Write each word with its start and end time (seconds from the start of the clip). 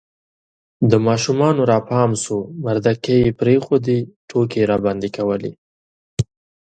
د 0.91 0.93
ماشومانو 1.07 1.61
را 1.71 1.79
پام 1.89 2.11
سو 2.23 2.35
مردکې 2.63 3.15
یې 3.23 3.31
پرېښودې، 3.39 3.99
ټوکې 4.29 4.59
یې 4.61 4.67
راباندې 4.71 5.09
کولې 5.17 5.51